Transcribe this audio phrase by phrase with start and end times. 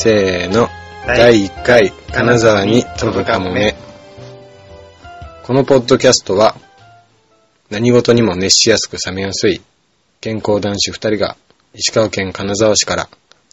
[0.00, 0.68] せーの。
[1.08, 3.74] 第1回、金沢に飛ぶかもね。
[5.42, 6.54] このポッドキャストは、
[7.68, 9.60] 何事にも熱しやすく冷めやすい、
[10.20, 11.36] 健康男子2人が、
[11.74, 13.08] 石川県金沢市から、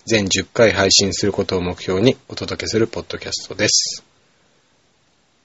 [0.06, 4.04] 全10回配信することを目標にお届けするポッドキャストです。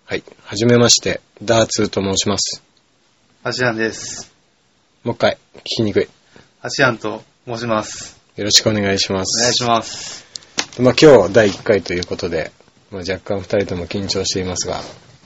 [0.05, 0.23] はい。
[0.45, 2.63] はじめまして、ダーツーと申します。
[3.43, 4.35] アシアンです。
[5.03, 6.09] もう一回、聞きにくい。
[6.61, 8.21] アシアンと申します。
[8.37, 9.41] よろしくお願いします。
[9.41, 10.30] お願いします。
[10.79, 12.53] まあ、今日第1回ということで、
[12.91, 14.81] まあ、若干2人とも緊張していますが、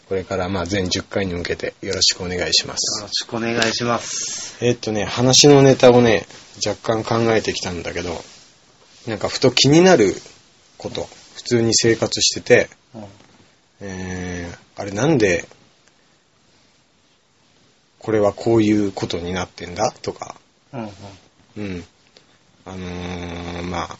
[0.08, 3.00] これからまあ全10回に向けてよろしくお願いします。
[3.00, 4.56] よろしくお願いします。
[4.64, 6.26] えーっとね、話のネタをね、
[6.66, 8.22] 若干考えてきたんだけど、
[9.06, 10.14] なんかふと気になる
[10.78, 13.04] こと、普通に生活してて、うん
[13.80, 15.46] えー、あれなんで、
[17.98, 20.36] これはこういうことになってんだとか、
[20.72, 20.90] うんうん
[21.56, 21.84] うん。
[22.66, 23.98] あのー、まあ、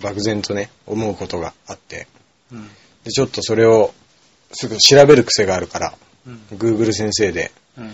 [0.00, 2.06] 漠然とね、思うことがあって、
[2.52, 2.68] うん
[3.04, 3.94] で、ちょっとそれを
[4.52, 5.94] すぐ調べる癖があるから、
[6.26, 7.84] うん Google 先生で、うん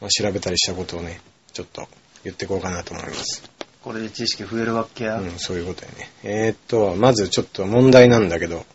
[0.00, 1.20] まあ、調べたりしたことをね、
[1.52, 1.86] ちょっと
[2.24, 3.42] 言っていこうかなと思います。
[3.82, 5.18] これで知識増えるわけや。
[5.18, 6.10] うん、そういうことやね。
[6.24, 8.66] えーっと、まずちょっと問題なんだけど、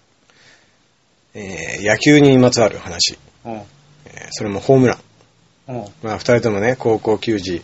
[1.34, 3.64] えー野球にまつわる話、うんえー
[4.32, 5.00] それもホームラン。
[5.68, 7.64] うんまあ、二人ともね、高校球児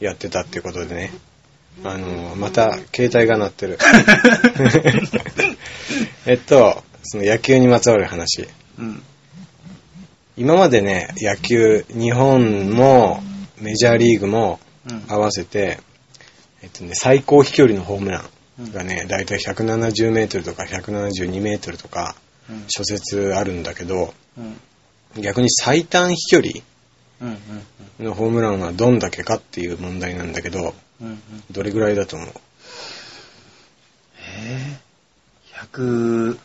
[0.00, 1.12] やってたってことでね、
[1.84, 3.78] あのーまた、携帯が鳴ってる。
[6.26, 8.48] えっと、その野球にまつわる話。
[8.78, 9.02] うん。
[10.36, 13.22] 今までね、野球、日本も
[13.60, 15.04] メジャーリーグもうん。
[15.08, 15.78] 合わせて、
[16.62, 18.24] えっとね、最高飛距離のホームラ
[18.60, 22.16] ンがね、だいたい170メートルとか172メートルとか、
[22.50, 22.64] うん。
[22.68, 25.22] 諸説あるんだけど、うん。
[25.22, 26.62] 逆に最短飛距離
[27.20, 27.38] うん
[27.98, 28.06] うん。
[28.06, 31.20] のホームランはどんだけかっていう問題なんだけど、うんうん
[31.50, 32.32] どれぐらいだと思う？
[34.40, 36.38] えー、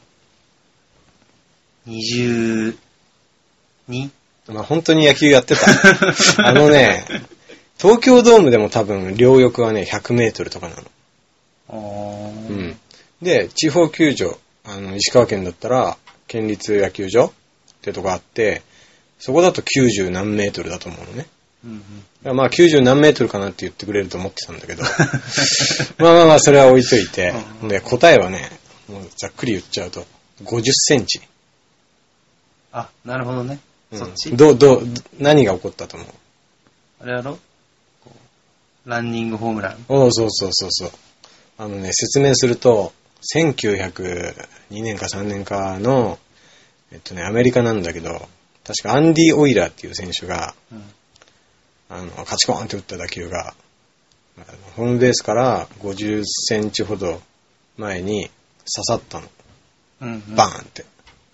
[3.90, 4.10] 122?
[4.48, 5.62] まあ本当に野球やってた。
[6.48, 7.06] あのね、
[7.78, 10.84] 東京ドームでも多分両翼はね、100メートルとかなの。
[12.50, 12.78] うん。
[13.22, 15.98] で、地方球場、あの、石川県だったら、
[16.28, 17.32] 県立野球場っ
[17.82, 18.62] てとこあって、
[19.20, 21.28] そこだと90何メートルだと思うのね。
[21.66, 21.84] うん
[22.26, 24.84] うんまあ90何メートルかなって言ってくれると思ってたんだけど。
[25.98, 27.34] まあまあまあ、それは置いといて。
[27.62, 28.52] うんで、答えはね、
[28.90, 30.06] もうざっくり言っちゃうと、
[30.44, 31.22] 50センチ。
[32.72, 33.60] あ、なるほどね。
[33.92, 34.32] うんそっち？
[34.36, 34.88] どう、どう、
[35.20, 36.10] 何が起こったと思う？
[37.02, 37.40] あれやろ？
[38.86, 39.86] ランニングホームラン？
[39.88, 40.92] おうそうそうそうそう。
[41.58, 42.92] あのね、説明すると、
[43.36, 44.48] 1902
[44.84, 46.20] 年か3年かの、
[46.92, 48.28] えっとね、アメリカなんだけど、
[48.66, 50.84] 確かアンディ・オイラーっていう選手が、うん
[51.94, 53.54] あの、カチコーンって打った打球が、
[54.76, 57.22] ホームベースから50センチほど
[57.78, 58.32] 前に
[58.66, 59.28] 刺さったの。
[60.02, 60.36] うんうん。
[60.36, 60.86] バーンって。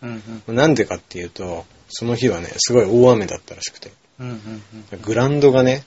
[0.01, 0.55] うんうん。
[0.55, 5.85] なんでかっていうと、その日はね、すごい大雨だったらしくて、うんうんグラウンドがね、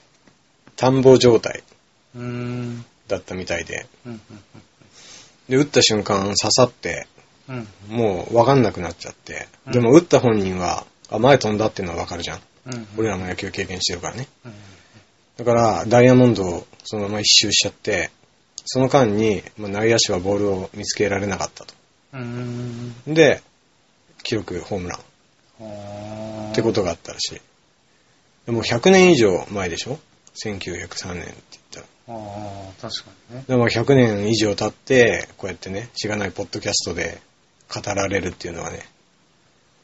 [0.75, 1.63] 田んぼ状態
[2.15, 2.85] うんうん。
[3.07, 4.21] だったみたいで、うん
[5.49, 7.07] で、打った瞬間刺さって、
[7.47, 7.67] うん。
[7.89, 9.73] もう分かんなくなっちゃって、うん。
[9.73, 12.39] でも打った本人は、あ、前飛んだっていうのは分かるじゃん。
[12.65, 14.27] うん俺らも野球経験してるからね。
[14.45, 14.53] うん
[15.37, 18.11] だから、ダイヤモンドをそのまま一周しちゃって、
[18.65, 21.73] その間に、まあ、内野手はボールを見つけられなかったと。
[22.13, 23.41] うんで、
[24.21, 24.99] 記録ホームラ
[25.59, 27.41] ンうんってことがあったらしい。
[28.45, 29.99] でも100年以上前でしょ
[30.35, 31.85] ?1903 年って言ったら。
[32.09, 37.21] ああ確かにねでも100年以上経って、こうやってね、しがないポッドキャストで
[37.73, 38.85] 語られるっていうのはね、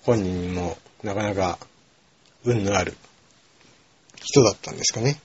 [0.03, 1.57] 本人にもなかなか
[2.46, 2.96] 運のある
[4.16, 5.20] 人だったんですかね。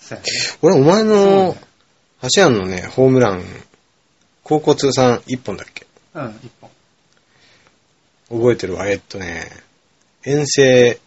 [0.00, 0.30] そうやね。
[0.62, 1.60] 俺、お前のね、
[2.34, 3.44] 橋庵のね、ホームラン、
[4.42, 5.86] 高校通算1本だっけ？
[6.14, 6.70] うん一本。
[8.30, 8.88] 覚えてるわ。
[8.88, 9.50] えっとね、
[10.24, 10.98] 遠征、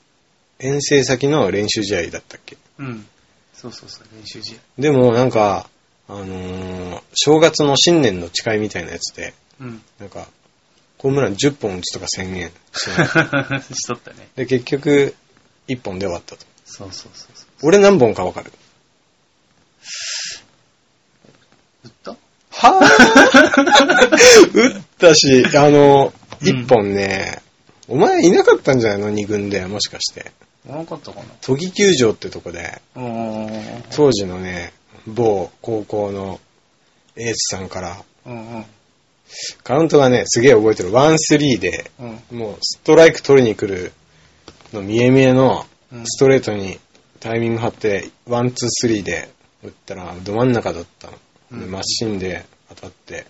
[0.59, 2.57] 遠征先の練習試合だったっけ？
[2.79, 3.05] うん。
[3.53, 4.57] そうそうそう練習試合。
[4.81, 5.69] でもなんか、
[6.07, 9.81] あのー正月の新年の誓いみたいなやつで、うん。
[9.99, 10.27] なんか、
[10.97, 12.91] ホームラン10本打つとか宣言して
[13.75, 14.29] しとったね。
[14.35, 15.15] で、結局、
[15.67, 16.45] 1本で終わったと。
[16.65, 17.47] そうそうそうそう。
[17.63, 18.51] 俺何本かわかる。
[21.83, 22.15] 打った？
[22.51, 24.53] はぁ。
[24.53, 26.47] 打ったし、あの、うん。
[26.47, 27.41] 1本ね、
[27.87, 30.31] お前いなかったんじゃないの ?2 軍で、もしかして。
[30.67, 31.25] なかったかな？
[31.41, 34.73] 都議球場ってとこで、うん当時のね、
[35.07, 36.39] 某高校の
[37.15, 38.65] エースさんから、うんうん。
[39.63, 40.91] カウントがね、すげえ覚えてる。
[40.91, 42.37] 1-3で、うん。
[42.37, 43.91] もうストライク取りに来る
[44.73, 46.79] の見え見えのうんストレートに
[47.19, 49.29] タイミング張って、 one, two, three で
[49.63, 51.13] 打ったら、ど真ん中だったの。
[51.13, 53.25] でうんマシンで当たって、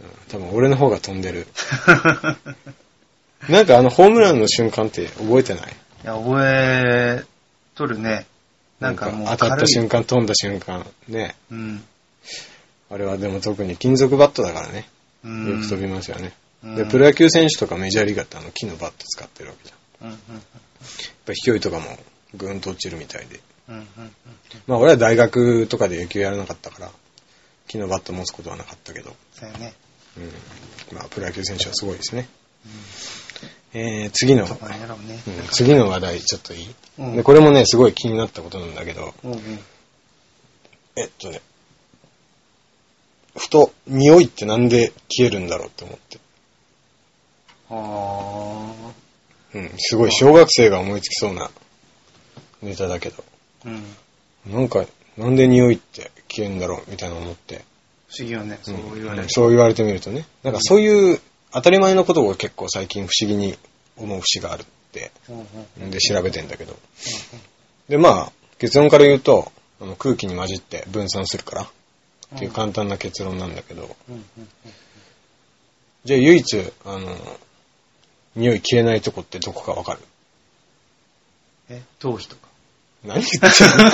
[0.00, 1.46] うん、多分俺の方が飛んでる。
[3.48, 5.72] なんかあのホームランの瞬間って覚えてない？
[6.04, 7.24] いや、覚え
[7.74, 8.26] とるね。
[8.80, 10.86] なんかもう当たった瞬間、飛んだ瞬間。
[11.08, 11.36] ね。
[11.50, 11.84] うん。
[12.90, 14.88] あれはでも特に金属バットだからね。
[15.24, 15.60] うん。
[15.60, 16.32] よく飛びますよね。
[16.64, 19.78] うんで、プロ野球選手とかメジャーリーガーってあの木のバット使ってるわけじゃん。
[20.02, 20.42] やっうんうん
[21.24, 21.96] ぱ飛距離とかも
[22.34, 23.40] ぐーんと落ちるみたいで。
[23.68, 23.86] うんうん
[24.66, 26.90] まあ俺は大学とかで野球やらなかったから、
[27.66, 29.74] 木のバット持つことはなかったけど、そうやね。
[30.16, 30.96] うん。
[30.96, 32.28] まあプロ野球選手はすごいですね。
[33.74, 34.52] えー、次の、ね。
[35.26, 39.40] うん、次の話題ちょっといい、うんでこれもね、すごい気になったことなんだけど、うんうん。
[40.96, 41.42] えっとね、
[43.36, 46.18] ふと、匂いってなんで消えるんだろうって思って。
[47.68, 48.92] あ
[49.56, 51.50] うん、すごい小学生が思いつきそうな
[52.62, 53.82] ネタだけど、ー。
[54.46, 54.52] うん。
[54.52, 54.84] なんか、
[55.16, 57.64] なんで匂いって消えるんだろうみたいな思って、
[58.08, 58.58] 不思議よね。
[58.62, 59.28] そう言われる。
[59.28, 61.20] そう言われてみるとね、なんかそういう
[61.52, 63.56] 当たり前のことを結構最近不思議に
[63.96, 65.46] 思う節があるって、うん
[65.84, 66.76] うんで調べてんだけど。
[67.88, 69.50] で、まあ、結論から言うと、
[69.80, 74.24] あの空気に混じって分散するから、っていう簡単な結論なんだけど、うんうん。
[76.04, 77.16] じゃあ唯一、あの、
[78.36, 80.00] 匂い消えないとこってどこかわかる？
[81.70, 82.42] え、頭皮とか。
[83.04, 83.84] 何言ってんの？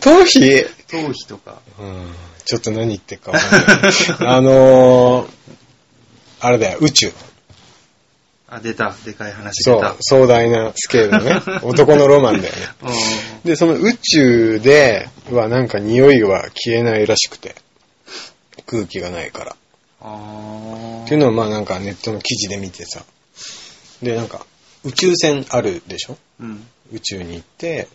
[0.00, 0.64] 頭皮？
[0.88, 1.60] 頭皮とか。
[1.78, 2.12] うん、
[2.44, 4.36] ちょっと何言ってるかわかんない。
[4.36, 5.28] あのー、
[6.40, 7.12] あれだよ、宇宙。
[8.50, 8.94] あ、出た。
[9.04, 12.60] でかい話そう出た。、壮大なスケールのね、男のロマンだよね。
[13.44, 17.54] うで、その宇宙ではなんか匂いは消えないらしくて、
[18.66, 19.56] 空気がないから。
[20.00, 23.04] っていうのはまあなんかネットの記事で見てさ。
[24.02, 24.46] で、なんか
[24.84, 26.16] 宇宙船あるでしょ？
[26.40, 26.66] うん。
[26.92, 27.88] 宇宙に行って、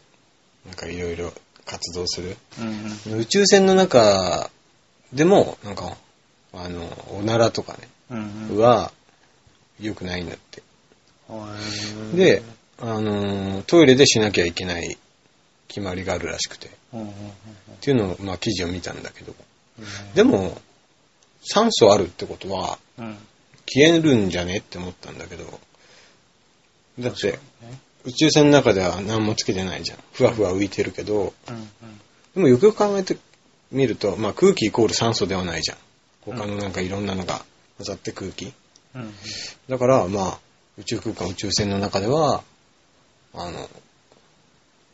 [0.65, 1.31] なんかいろいろ
[1.65, 2.37] 活動する。
[2.59, 3.19] うんうん。
[3.21, 4.49] 宇宙船の中
[5.13, 5.95] でも、なんか、
[6.53, 8.57] あの、おならとかね、うんうん。
[8.57, 8.91] は
[9.79, 10.61] 良くないんだって。
[11.27, 11.55] は
[12.13, 12.43] いで、
[12.79, 14.97] あのートイレでしなきゃいけない
[15.69, 16.67] 決まりがあるらしくて。
[16.67, 16.69] っ
[17.79, 19.33] ていうのを、まあ記事を見たんだけど。
[19.79, 20.61] うんでも、
[21.45, 23.17] 酸素あるってことは、うん。
[23.65, 25.45] 消えるんじゃねって思ったんだけど。
[26.99, 27.39] だって、ね
[28.05, 29.99] 宇宙船の中では何もつけてないじゃん。
[30.11, 31.33] ふわふわ浮いてるけど。
[32.35, 33.17] でもよくよく考えて
[33.71, 35.77] みると、まあ空気イコール酸素ではないじゃん。
[36.21, 37.45] 他のなんかいろんなのが
[37.77, 38.53] 混ざって空気。
[38.95, 39.13] うん
[39.69, 40.39] だから、まあ、
[40.77, 42.43] 宇宙空間、宇宙船の中では、
[43.33, 43.69] あの、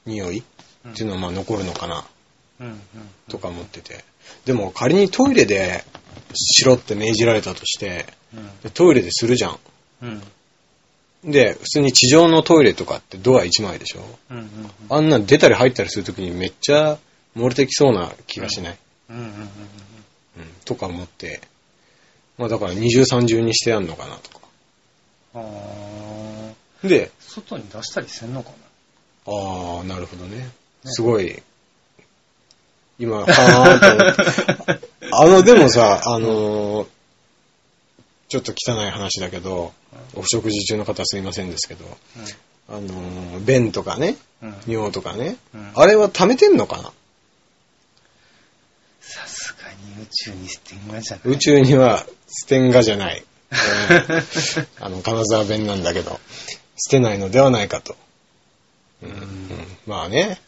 [0.05, 2.05] 匂いっていうのはまあ残るのかな。
[3.27, 4.03] とか思ってて。
[4.45, 5.83] でも仮にトイレで
[6.33, 8.05] しろって命じられたとして、
[8.73, 9.59] トイレでするじゃん。
[10.03, 10.23] うん。
[11.23, 14.47] で、普通に地上のトイレとかってドア1枚でしょうんうん
[14.89, 16.97] あんなん出たり入ったりするときにめっちゃ
[17.35, 18.77] 漏れてきそうな気がしない、
[19.09, 19.49] うんうんうんうん、
[20.65, 21.41] とか思って。
[22.37, 24.47] まあだから二重三重にしてやんのかなとか。
[25.35, 28.51] あーで、外に出したりせんのか
[29.27, 30.49] ああ、なるほどね。
[30.85, 31.43] すごい、
[32.97, 34.88] 今、はーんと思って。
[35.11, 36.87] あの、でもさ、あのー
[38.29, 39.73] ちょっと汚い話だけど、
[40.13, 41.83] お食事中の方すいませんですけど、
[42.67, 44.17] なあのー便とかね。
[44.67, 45.71] 尿とかね、うん。
[45.75, 46.91] あれは溜めてんのかな？
[49.01, 51.33] さすがに宇宙に捨てんがじゃない。
[51.33, 53.23] 宇宙には捨てんがじゃない。
[53.51, 53.57] うん。
[54.79, 56.19] あの、金沢弁なんだけど、
[56.77, 57.97] 捨てないのではないかと。
[59.01, 59.09] うん。
[59.09, 59.77] うん。
[59.87, 60.39] まあね、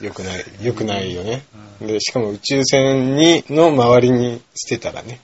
[0.00, 1.42] よくない、よくないよね。
[1.80, 5.20] で、しかも宇宙船に、の周りに捨てたらね、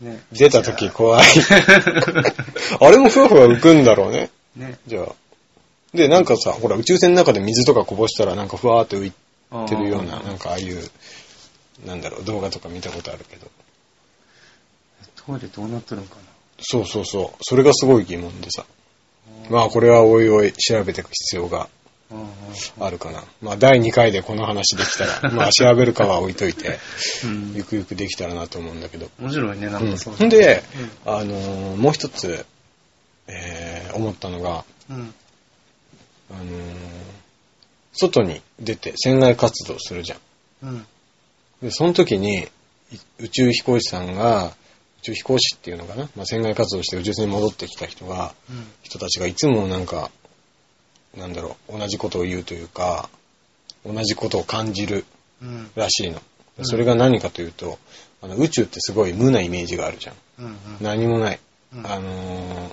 [0.00, 0.22] ね。
[0.32, 1.24] 出た時怖い。
[2.80, 4.30] あれもふわふわ浮くんだろうね。
[4.54, 4.78] ね。
[4.86, 5.14] じゃあ。
[5.94, 9.12] で、なんかさ、ほら、宇宙船の中で水とかこぼしたらなんかふわーって浮い
[9.68, 10.90] てるような、なんかああいう、
[11.86, 13.46] なんだろう、動画とか見たことあるけど。
[15.14, 16.16] トイレどうなっとるんか
[16.60, 17.38] そうそうそう。
[17.42, 18.64] それがすごい疑問でさ。
[19.48, 21.68] まあこれはおいおい調べていく必要が
[22.78, 23.24] あるかな。
[23.42, 26.78] まあ第2回でこの話できたら、 まあ調べるかは置いといて、
[27.24, 29.10] うんゆくゆくできたらなと思うんだけど。
[29.20, 30.62] 面白いね、なんかそううん、で、
[31.04, 32.46] あのーもう一つ、
[33.26, 35.14] えー思ったのが、うん。
[36.30, 36.46] あのー
[37.98, 40.18] 外に出て船外活動するじゃん。
[40.62, 40.86] うん。
[41.62, 42.46] で、その時に、
[42.92, 44.54] い宇宙飛行士さんが、
[45.00, 48.66] 宇宙飛行士っていうのかな、まあ、船外活動して宇宙船に戻ってきた人が、うん。
[48.82, 50.10] 人たちがいつもなんか、
[51.16, 53.08] なんだろう、同じことを言うというか、
[53.84, 55.04] 同じことを感じる
[55.42, 55.70] うん。
[55.74, 56.14] らしいの。
[56.58, 57.78] うんそれが何かというと、
[58.22, 60.16] あの宇宙ってすごい無なイメージがあるじゃん。
[60.38, 60.46] うん。
[60.46, 60.54] うん。
[60.80, 61.40] 何もない。
[61.74, 62.72] うんあのー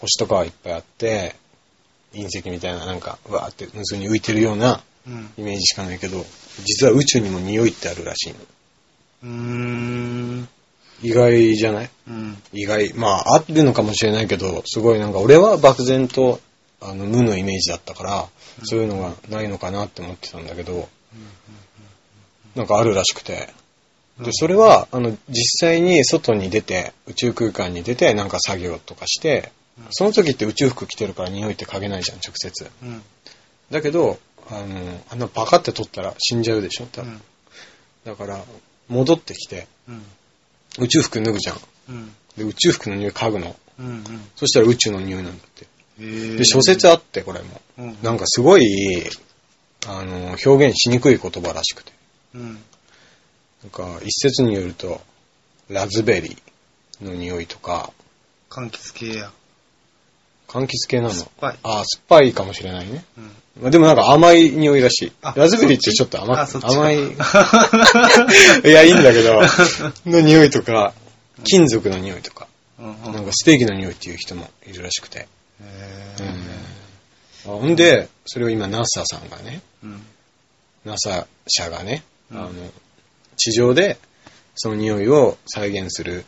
[0.00, 1.34] 星とかはいっぱいあって、
[2.12, 5.30] 隕石みたいななんか、わーって無数に浮いてるようなうん。
[5.38, 6.24] イメージしかないけど、
[6.64, 8.36] 実は宇宙にも匂いってあるらしいの。
[9.24, 10.48] うーん。
[11.02, 11.90] 意外じゃない？
[12.08, 12.42] うん。
[12.52, 12.92] 意外。
[12.94, 16.40] まあ、あるのかもしれないけど、すごいなんか、俺は漠然と、
[16.80, 18.28] あの、無のイメージだったから、
[18.64, 20.88] そういうのがないのかなって思ってたんだけど、
[22.54, 23.48] なんかあるらしくて。
[24.18, 29.52] で、それは、あの、実際に外に出て、宇宙空間に出て、なんか作業とかして、
[29.90, 32.70] その時って宇宙服着てるから匂いって嗅げないじゃん、直接。
[32.82, 33.02] うん。
[33.70, 34.18] だけど、
[34.48, 37.20] あの、あんなバカって取ったら死んじゃうでしょ、多分。
[38.04, 38.42] だから、
[38.88, 40.02] 戻ってきて、うん。
[40.78, 41.60] 宇宙服脱ぐじゃん。
[41.90, 42.14] うん。
[42.38, 43.56] で、宇宙服の匂い嗅ぐの。
[43.78, 43.86] うん。
[43.86, 44.28] うん。
[44.34, 45.66] そしたら宇宙の匂いなんだって。
[45.98, 47.60] で、諸説あって、これも。
[47.78, 47.98] うん。
[48.02, 48.64] なんかすごい、
[49.86, 51.92] あの、表現しにくい言葉らしくて。
[52.34, 52.52] うん。
[52.52, 52.52] な
[53.68, 55.00] んか、一説によると、
[55.68, 57.92] ラズベリーの匂いとか、
[58.50, 59.32] 柑橘系や。
[60.48, 61.10] 柑橘系なの。
[61.10, 61.58] 酸っぱい。
[61.62, 63.04] ああ、酸っぱいかもしれないね。
[63.18, 63.30] うん。
[63.62, 65.12] まあ、でもなんか甘い匂いらしい。
[65.22, 66.96] あラズベリーってちょっと甘あそっちか甘い。
[68.64, 69.40] いや、いいんだけど、
[70.06, 70.92] の匂いとか、
[71.44, 72.48] 金属の匂いとか、
[72.78, 73.12] うんうん。
[73.12, 75.26] なんかステーキの匂いっていう人もいるらしくて。
[75.62, 80.02] へうんあほんで、それを今 NASA さんがね、ーうん。
[80.84, 82.50] NASA 社がね、うんあの、
[83.36, 83.98] 地上で
[84.56, 86.24] その匂いを再現する、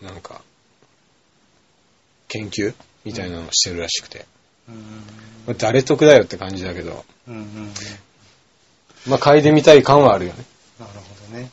[0.00, 0.42] なんか、
[2.28, 2.74] 研究
[3.04, 4.26] みたいなのをしてるらしくて。
[4.68, 4.76] うん。
[5.46, 7.34] まあ誰得だよって感じだけど、うん。
[7.34, 7.72] うん。
[9.06, 10.44] まあ嗅いでみたい感はあるよね。
[10.78, 11.50] なるほどね。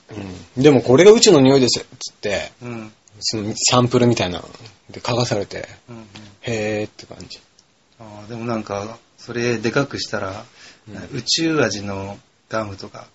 [0.56, 0.64] うん。
[0.64, 2.92] でもこれが宇宙の匂いですっつって、うん。
[3.22, 4.50] そのサンプルみたいなの
[4.92, 6.06] で嗅がされて、うん。
[6.50, 6.56] うん。
[6.56, 7.40] へーって感じ。
[8.00, 10.30] ああ、でもなんか、それでかくしたら、
[10.88, 12.18] うん宇宙味の
[12.50, 13.06] ガムとか、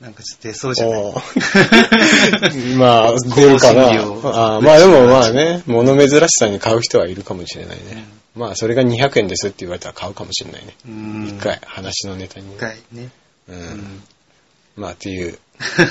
[0.00, 2.74] なんかちょっと出そうじゃない？
[2.76, 3.84] まあ、出るかな。
[3.88, 8.04] あーまあでもまあね、物珍しさに買う人はいるかもしれないね。
[8.34, 10.74] まあそれが200円ですって言われたら買うかもしれないね。
[10.86, 11.28] うん。
[11.28, 12.58] 一回、話のネタにね一。
[12.58, 13.08] 回ね。
[13.48, 13.52] う。
[13.52, 14.02] うんん。
[14.76, 15.38] まあっていう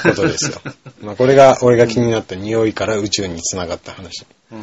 [0.04, 0.62] ことですよ。
[1.02, 4.24] まあこれが俺が気になった匂いから宇宙につながった話。
[4.52, 4.62] うん。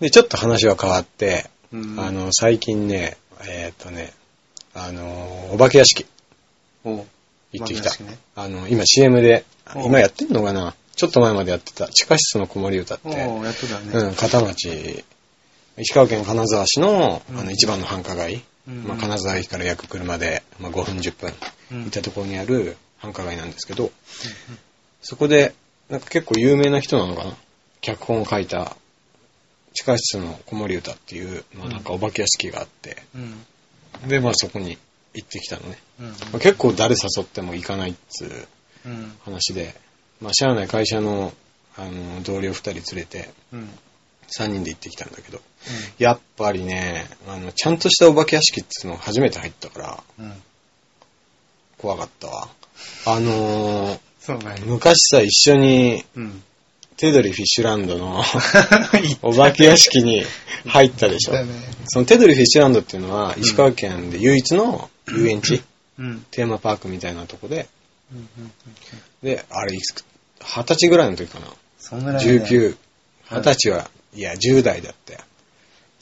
[0.00, 2.00] で、ちょっと話は変わって、うん。
[2.00, 3.16] あ、の、最近ね、
[3.46, 4.12] えーっとね、
[4.74, 6.06] あの、お化け屋敷。
[6.84, 7.04] お。
[7.52, 7.90] 行ってきた。
[8.02, 8.18] ね。
[8.34, 9.84] あの、今 CM で、お。
[9.86, 10.74] 今やってんのかな？
[10.96, 13.08] ちょっと前までやってた、地下室の子守歌って。
[13.08, 15.04] うん、片町、
[15.78, 17.38] 石川県金沢市のうん。
[17.38, 18.84] あの一番の繁華街、うん。
[18.84, 21.32] まあ、金沢駅から約車で、まあ、5分10分。
[21.72, 21.80] うん。
[21.84, 23.90] 行ったところにある繁華街なんですけど、
[25.02, 25.54] そこで、
[25.88, 27.34] なんか結構有名な人なのかな？
[27.80, 28.76] 脚本を書いた、
[29.80, 34.08] 地下室の子守歌っていう、まあ、なんかお化け屋敷があって、うん。
[34.08, 34.76] で、まあそこに
[35.14, 35.78] 行ってきたのね。
[35.98, 36.06] うん。
[36.08, 38.46] まあ、結構誰誘っても行かないっつう
[38.84, 39.12] うん。
[39.24, 39.74] 話で、
[40.20, 41.32] まあ、社内会社の、
[41.78, 43.70] あの、同僚2人連れて、うん。
[44.38, 45.40] 3人で行ってきたんだけど、
[45.98, 50.42] やっぱりね、あの、ちゃんとしたお化け屋敷っていうの初めて入ったから、うん。
[51.78, 52.48] 怖かったわ。
[53.06, 54.00] あのー。
[54.66, 56.42] 昔さ、一緒に、うん。
[57.00, 58.22] テドリフィッシュランドの
[59.22, 60.22] お化け屋敷に
[60.66, 61.32] 入ったでしょ。
[61.86, 65.62] そのテドリフィッシュランドっていうのは、石川県で唯一の遊園地、
[65.98, 66.26] うん。
[66.30, 67.68] テーマパークみたいなとこで、
[68.12, 68.18] うん。
[68.18, 68.52] うん。
[69.22, 71.46] で、あれ二十歳ぐらいの時かな。
[71.78, 72.32] そんぐらい、ね。
[72.34, 72.76] 19、
[73.30, 75.20] 二十歳は、いや、10代だったよ。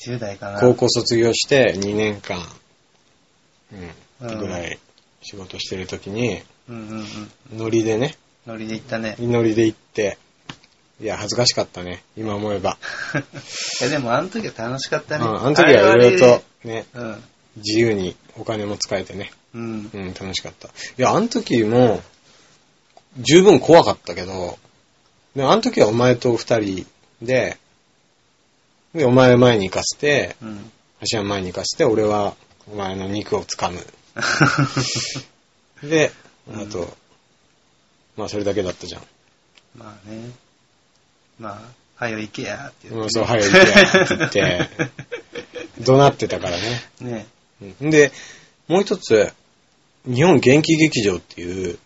[0.00, 0.59] 10代かな。
[0.59, 2.45] 高校卒業して2年間、
[4.21, 4.76] うん、うんぐらい
[5.23, 7.07] 仕事してる時に、うんうん
[7.52, 7.59] うん。
[7.59, 8.17] ノリでね、
[8.49, 9.14] ノリで行ったね。
[9.21, 10.19] ノリで行って、
[11.00, 12.76] いや、恥ずかしかったね、今思えば。
[13.81, 15.25] いや、でもあの時は楽しかったね。
[15.25, 17.23] うん、あの時はいろいろとね、あれはあれ
[17.57, 19.90] 自由にお金も使えてね、うん。
[19.93, 20.00] うん。
[20.00, 20.69] うん、楽しかった。
[20.69, 22.02] いや、あの時も、
[23.19, 24.59] 十分怖かったけど、
[25.35, 26.87] であの時はお前と二人
[27.23, 27.59] で、
[28.95, 30.71] で、お前前に行かせて、うん。
[31.00, 32.35] 足は前に行かせて、俺は
[32.71, 33.87] お前の肉を掴む。
[35.88, 36.11] で、
[36.52, 36.93] あと、
[38.17, 39.02] まあそれだけだったじゃん。
[39.76, 40.31] まあね。
[41.38, 41.61] ま
[41.99, 44.68] あ、はよ行けやって言って、もうそう、早い行けやって言って、
[45.85, 46.83] 怒鳴ってたからね。
[47.00, 47.26] ね。
[47.80, 48.12] うんで、
[48.68, 49.33] もう一つ、
[50.07, 51.78] 日本元気劇場っていう、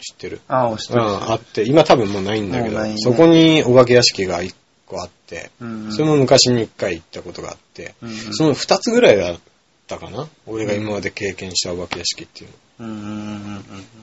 [0.00, 0.40] 知ってる？
[0.48, 1.32] ああ、押しうん、てる。
[1.32, 4.54] あって、今多分もうないんだけど、ねそこにお化け屋敷が一
[4.86, 5.92] 個あって、うんうん。
[5.92, 9.38] それも昔に一回行ったことがあって、うんうん、その二つぐらいだっ
[9.86, 10.28] たかな？
[10.46, 13.14] 俺が今まで経験したお化け屋敷っていううんうんうんうん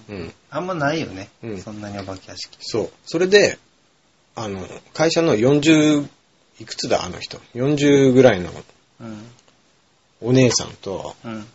[0.09, 0.19] うん。
[0.19, 0.23] の。
[0.23, 0.33] うん。
[0.49, 1.29] あんまないよね。
[1.43, 2.57] うんそんなにお化け屋敷。
[2.61, 2.91] そう。
[3.05, 3.57] それで、
[4.39, 6.07] あの、会社の40、
[6.61, 7.39] いくつだあの人。
[7.55, 8.49] 40ぐらいの
[9.01, 9.25] うん。
[10.21, 11.45] お姉さんと、うん。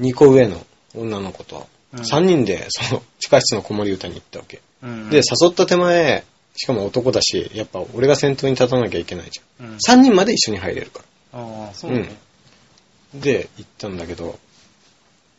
[0.00, 4.60] 2個上の女の子と、うん3人でその地下室の子守歌に行ったわけ。
[4.82, 5.08] うん。
[5.08, 6.22] で、誘った手前、
[6.54, 9.76] しかも男だし、やっぱ俺が先頭に立たなきゃいけないじうん、ゃん。
[9.76, 11.40] 3人まで一緒に入れるから。
[11.40, 12.14] ああ、そうね。
[13.14, 14.38] で、行ったんだけど、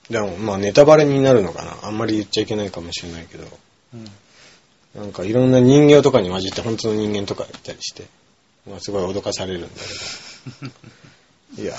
[0.09, 1.77] でもまあネタバレになるのかな。
[1.83, 3.45] あんまり言っちゃいけないかもしれないけど、
[3.93, 4.05] うん。
[4.95, 8.05] なんかいろんな人形とかに混じって本当の人間とかいたりして、
[8.69, 9.75] まあ、すごい脅かされるんだけ
[11.57, 11.63] ど。
[11.63, 11.77] いやー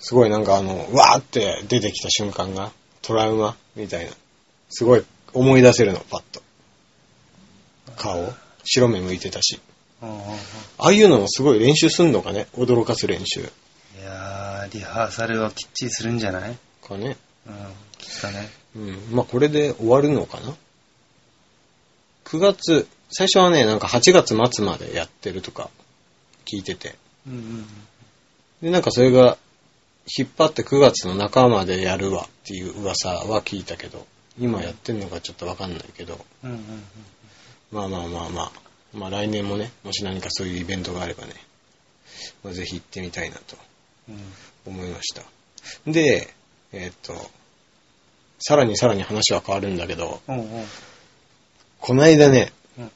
[0.00, 2.72] すごいなんかあの、わーって出てきた瞬間が
[3.02, 4.12] トラウマみたいな。
[4.70, 6.42] すごい思い出せるの、パッと。
[7.96, 8.32] 顔。
[8.64, 9.60] 白目向いてたし。
[10.00, 10.36] あ
[10.78, 13.40] あいうのもすごい練習すんのかね驚かす練習。
[13.40, 13.44] い
[14.04, 16.56] やー、リハーサルはきっちりするんじゃない？
[16.82, 17.16] かね。
[17.46, 17.54] うん、
[17.98, 18.50] きっとね。
[18.74, 18.98] うん。
[19.12, 20.56] まあ、これで終わるのかな？
[22.32, 25.70] ?9 月、最初はね、なんか8月末までやってるとか
[26.44, 26.96] 聞いてて。
[27.26, 27.66] うんうん
[28.62, 29.38] で、なんかそれが
[30.16, 34.06] 引っ張って9月の半ばまでやるわっていう噂は聞いたけど、
[34.38, 36.50] 今やってんのかちょっとわかんないけど、うん。
[36.50, 36.84] うんうん
[37.72, 38.52] まあまあまあまあ、
[38.92, 41.34] まあ来年もね、もし何かそういうイベントがあればね、
[42.44, 43.56] まあ、ぜひ行ってみたいなと
[44.08, 44.18] うん。
[44.66, 45.22] 思いました。
[45.86, 46.32] で、
[46.72, 47.14] えーっと、
[48.38, 50.64] さらにさらに話は変わるんだけど、うんうん
[51.82, 52.90] こないだね、うん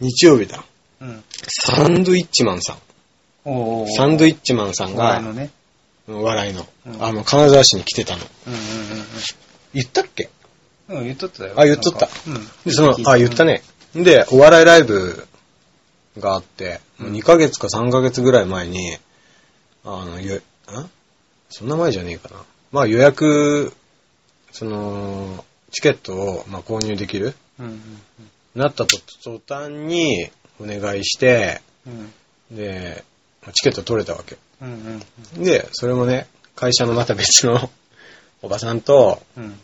[0.00, 0.64] 日曜日だ。
[1.02, 1.24] うん。
[1.66, 2.78] サンドイッチマンさん。
[3.44, 5.50] おーサンドイッチマンさんがお笑いの、ね。
[6.08, 8.22] 笑いの、うんあの、金沢市に来てたの。
[8.46, 8.60] うんうん
[9.74, 10.30] 言ったっけ？
[10.88, 11.02] うんうん。
[11.02, 11.54] うん、言っとったよ。
[11.56, 12.48] あ言っとったなんかうん。
[12.64, 13.44] で、その、あ、言った。
[13.44, 13.62] ね。
[13.94, 15.26] で、お笑いライブ
[16.18, 18.96] があって、もう2ヶ月か3ヶ月ぐらい前に、
[19.84, 20.42] あの、よ、ん
[21.50, 22.42] そんな前じゃねえかな。
[22.72, 23.72] まあ予約、
[24.52, 27.82] その、チケットを、まあ、購入できるうんうん
[28.56, 30.28] なったと途端に
[30.60, 31.92] お願いして、うん。
[32.52, 33.04] うんで、
[33.52, 34.36] チケット取れたわけ。
[34.60, 35.00] うん
[35.36, 36.26] うんで、それもね、
[36.56, 37.70] 会社のまた別の
[38.42, 39.60] おばさんと、うん。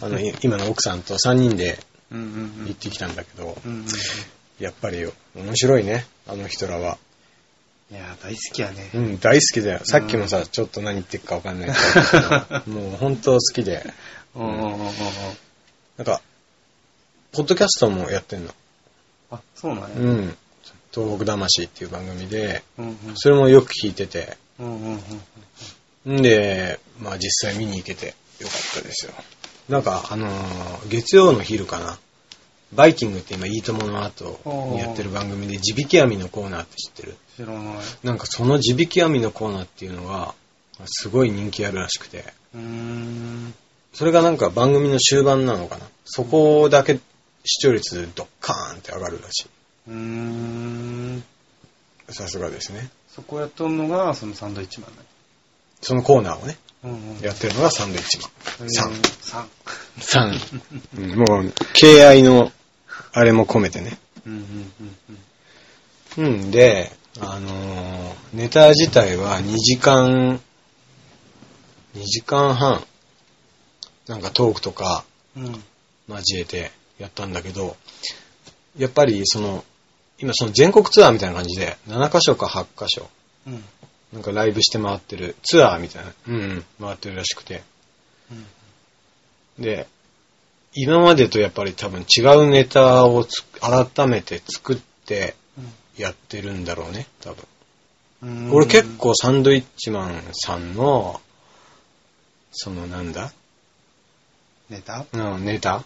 [0.00, 1.78] あの、い今の奥さんと3人で
[2.10, 2.18] うん
[2.60, 3.72] うん行ってきたんだけど、うん。
[3.72, 3.86] うんうん
[4.58, 6.98] やっぱり面白いね、あの人らは。
[7.90, 8.98] いやー、大好きやねう。
[8.98, 9.80] ん、大好きだよ。
[9.84, 13.84] さっきもさ、ちょっと何言ってるかわかんないけど、 もう本当好きで。
[14.36, 14.86] うんうんうんうんうん。
[15.96, 16.20] なんか、
[17.32, 18.52] ポッドキャストもやってんの。
[19.30, 19.96] あ、そうなんや。
[19.96, 20.36] うん。
[20.92, 22.96] 東北魂っていう番組で、うんうん。
[23.14, 25.02] それもよく聞いてて、うんうん
[26.06, 26.16] うん。
[26.18, 29.12] んで、まあ実際見に行けてよかったですよ。
[29.68, 31.98] なんか、あのー月曜の昼かな。
[32.72, 34.40] バイキングって今、いいともの後
[34.72, 37.16] にやってる番組で、地引き網のコーナーって知ってる？
[37.36, 37.76] 知らない。
[38.02, 40.34] なんかその地引き網のコーナーっていうのが、
[40.86, 43.54] すごい人気あるらしくて、うーん。
[43.92, 45.86] それがなんか番組の終盤なのかな。
[46.04, 47.00] そこだけ
[47.44, 49.46] 視聴率ドッカーンって上がるらし
[49.88, 51.22] うーん。
[52.08, 52.12] い。
[52.12, 52.90] さすがですね。
[53.08, 55.02] そこやっとんのが、そのサンドイッチマンだ。
[55.80, 57.20] そのコーナーをね、うんうん。
[57.20, 58.70] やってるのがサンドイッチマン。
[58.70, 58.92] さん。
[58.92, 60.00] 3。
[60.00, 60.34] さん。
[60.98, 62.52] うんもう、敬愛の、
[63.12, 63.98] あれも込めてね。
[64.26, 64.96] うんうんうん
[66.18, 66.24] うん。
[66.24, 70.40] うんで、あのーネタ自体は2時間、
[71.94, 72.84] 2時間半、
[74.06, 75.04] なんかトークとか
[75.36, 75.64] うん。
[76.08, 77.76] 交えてやったんだけど、
[78.76, 79.64] やっぱりその、
[80.18, 83.08] 今その全国ツアーみたいな感じで、7カ所か8カ所、
[83.46, 83.64] うん。
[84.12, 87.62] なんかライブして回ってる、ツアーみたいな、うんうん、回ってるらしくて。
[89.58, 89.88] で、
[90.74, 95.34] 今までとやっぱり多分違うネタをつ改めて作って
[95.96, 97.44] やってるんだろうね、多分。
[98.22, 98.52] うん。
[98.52, 101.20] 俺結構サンドイッチマンさんの、
[102.52, 103.32] そのなんだ、
[104.68, 105.06] ネタ？
[105.12, 105.84] うん、ネタうん。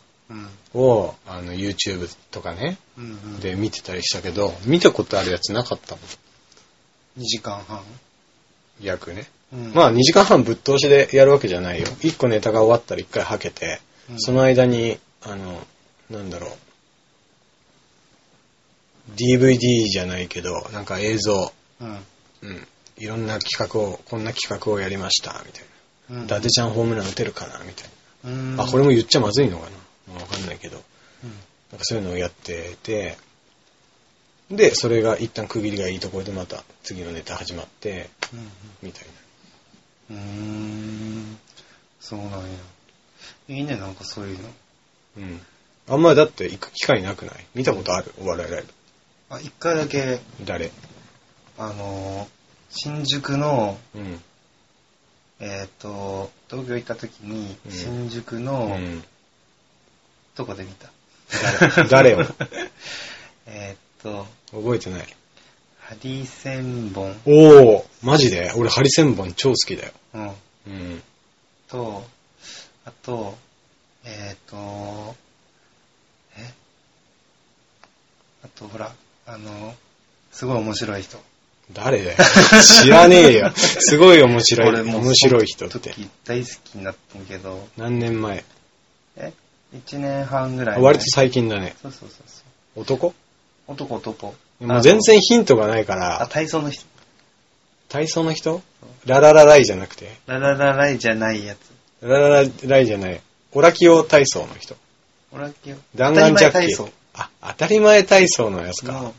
[0.75, 3.41] を、あの、YouTube とかね、うんうん。
[3.41, 6.05] で見てたりしたけど、見たことあるやつなかったもん。
[7.23, 7.81] 2時間半。
[8.81, 9.29] 役ね。
[9.53, 11.87] うんまあ2時間半ぶっ通しでやるわけじゃないよ。
[11.87, 15.65] 1個ネタが終わったら1回はけて、うんその間に、あの、
[16.11, 16.51] なんだろう。
[19.17, 21.99] DVD じゃないけど、なんか映像、うん。
[22.43, 22.69] うん。
[22.97, 25.69] いろんな企画を、こんな企画をやりました、みたいな。
[26.19, 27.89] うん伊達ちゃんホームラン打てるかな、みたい
[28.25, 28.57] うん。
[28.57, 28.65] な。
[28.65, 29.77] あ、これも言っちゃまずいのかな。
[30.09, 30.83] まあわかんないけど。
[31.23, 31.31] うん。
[31.73, 33.17] なんかそういうのをやってて、
[34.51, 38.11] で、それが一旦区切りがいいところでまた次のネタ始まって、
[38.83, 39.07] みたい
[40.11, 40.17] な。
[40.17, 40.19] うん。
[40.19, 40.25] うー
[41.33, 41.39] ん。
[42.01, 42.47] そうなんや。
[43.49, 44.51] いいね、なんかそういうの。
[45.17, 45.41] うん。
[45.89, 47.47] あんまりだって行く機会なくない？
[47.55, 48.13] 見たことある？
[48.21, 48.69] お笑いライブ。
[49.31, 50.71] あ、一回だけ、誰？
[51.59, 52.29] あのー、
[52.71, 54.23] 新宿の、うん。
[55.41, 59.05] えっ、と、東京行った時に、うん新宿うの、ん。
[60.37, 60.91] どこで見た？
[61.89, 62.15] 誰？
[62.15, 62.27] 誰を？
[63.47, 65.07] えっと、覚えてない。
[65.81, 67.21] ハリセンボン。
[67.27, 68.53] おーマジで？
[68.57, 69.93] 俺ハリセンボン超好きだよ。
[70.15, 70.31] うん。
[70.67, 71.03] うん。
[71.69, 72.05] と、
[72.85, 73.37] あと、
[74.05, 75.15] えっ、と、
[76.37, 76.51] え？
[78.45, 78.93] あと、ほら、
[79.27, 79.75] あの、
[80.33, 81.19] すごい面白い人。
[81.73, 82.03] 誰？
[82.03, 82.19] だよ
[82.63, 83.53] 知らねえよ。
[83.57, 85.79] すごい面白い、俺もう面白い人って。
[85.79, 88.39] 時大好きになったんけど、何年前？
[88.39, 88.45] え
[89.75, 91.75] 1年半ぐらい、割と最近だね。
[91.83, 92.43] そうそうそうそ
[92.77, 92.81] う。
[92.83, 93.15] 男？
[93.67, 94.35] 男男。
[94.61, 96.85] もう全然ヒントがないかあ、ら、体操の人。
[97.89, 98.63] 体操の人？
[99.07, 101.59] ラララライじゃなくて、ラララライじゃないやつ。
[102.07, 103.21] ラララライじゃない、
[103.53, 104.77] オラキオ体操の人。
[105.33, 105.77] オラキオ。
[105.95, 109.15] 弾丸ジャッキあ、当たり前体操のやつかの。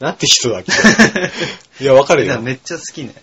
[0.00, 0.72] なんて人だっけ？
[1.84, 2.32] いや、わかるよ。
[2.32, 3.14] いやめっちゃ好きね。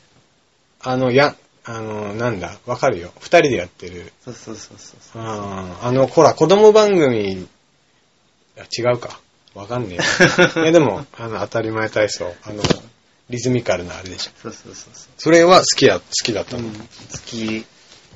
[0.81, 1.35] あの、や、
[1.67, 3.11] あの、なんだ、わかるよ。
[3.19, 4.13] 二人でやってる。
[4.23, 5.21] そうそうそうそう。
[5.21, 7.47] あーあの、ほら、子供番組、
[8.77, 9.19] 違うか。
[9.55, 9.99] わかんねえ。
[10.61, 12.35] いや、でも、あの、当たり前体操。
[12.43, 12.61] あの、
[13.29, 14.31] リズミカルなあれでしょ。
[14.43, 16.59] そうそうそうそそれは好きや、好きだったう。
[16.59, 16.69] うの。
[16.69, 16.73] ん。
[16.73, 16.85] 好
[17.25, 17.45] き。
[17.57, 17.65] い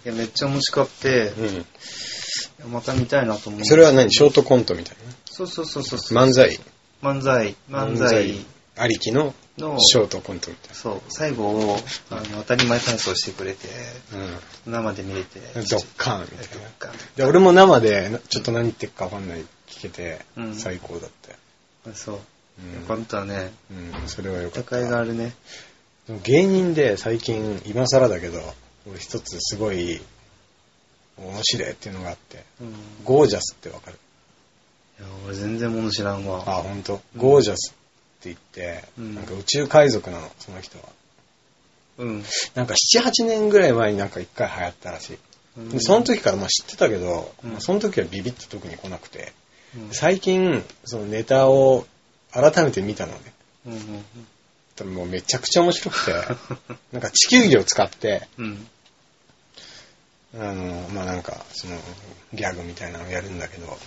[0.04, 2.72] や、めっちゃ面白かって、うん。
[2.72, 3.66] また見たいなと思う。
[3.66, 4.12] それは何？
[4.14, 4.96] ショートコントみたい
[5.32, 6.14] そうそうそうそう。
[6.14, 6.26] な。
[6.26, 6.60] 漫才。
[7.02, 7.56] 漫才。
[7.72, 8.46] 漫才
[8.78, 9.34] ありきの？
[9.60, 11.78] の、ショートコントみたいそう、最後を、
[12.10, 13.68] あの、当たり前体操してくれて、
[14.66, 14.82] な。
[14.82, 15.40] 生で見れて。
[15.40, 15.66] うん。
[15.66, 16.94] ドッカーンみたいな。
[17.16, 21.38] で、俺も生で、ちょっと何言ってるかわかんない、聞けてう、ん最高だったよ。
[21.96, 22.16] そう。
[22.16, 22.22] うん
[22.88, 24.78] 本当はね、うん、それはよかった。
[24.80, 25.34] 戦いがあるね。
[26.08, 28.42] でも芸人で最近、今更だけど、
[28.90, 30.02] 俺一つすごい、
[31.18, 32.68] 面白いっていうのがあって、うん。
[32.70, 32.72] い
[33.06, 33.98] ゴージャスってわかる？
[35.00, 36.44] や、俺全然物知らんわ。
[36.46, 37.02] あ、ほんと。
[37.16, 37.74] ゴージャス
[38.26, 40.86] 言って、うんなんか宇宙海賊なの、その人は。
[42.00, 42.24] うん。
[42.56, 45.18] なんか7、8年ぐらい前になんか一回流行ったらしい。
[45.58, 49.34] うんでその時からまあ知ってたけど、うんまあその時はビビって特に来なくて、
[49.76, 51.86] うん最近、そのネタを
[52.32, 53.20] 改めて見たのね。
[53.68, 54.06] うんうん
[54.76, 56.14] 多分もうめちゃくちゃ面白くて、
[56.94, 58.68] なんか地球儀を使って、うん。
[60.36, 61.78] あの、まあなんか、その、
[62.34, 63.78] ギャグみたいなのをやるんだけど、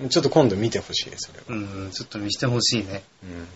[0.00, 0.08] うん。
[0.10, 1.44] ちょっと今度見てほしい、それは。
[1.48, 1.84] うん。
[1.84, 1.90] うん。
[1.90, 3.02] ちょっと見してほしいね。
[3.22, 3.48] うん。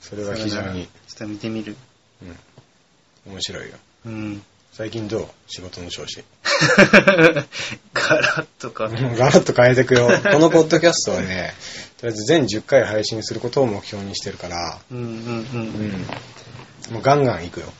[0.00, 1.76] それは非常に、ちょっと見てみる。
[2.22, 3.76] うん、面白いよ。
[4.06, 4.42] うん。
[4.72, 5.28] 最近どう？
[5.48, 6.22] 仕事の調子。
[7.94, 8.88] ガラッとか。
[8.88, 10.08] ガラッと変えてくよ。
[10.08, 11.52] このポッドキャストはね、
[11.96, 15.08] とりあえず全10回配信することを目標にしてるから、うんうんう。
[15.08, 16.06] うんん。
[16.92, 17.72] もうガンガン行くよ。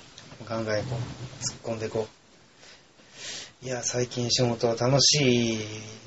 [0.49, 1.69] 考えこう。
[1.69, 2.09] 突っ込んでこ
[3.63, 3.65] う。
[3.65, 5.59] いや、最近仕事は楽しい